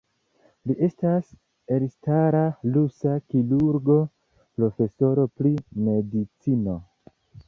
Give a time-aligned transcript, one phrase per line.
[0.69, 1.27] Li estas
[1.73, 2.39] elstara
[2.77, 3.97] rusa kirurgo,
[4.61, 5.53] profesoro pri
[5.89, 6.75] medicino.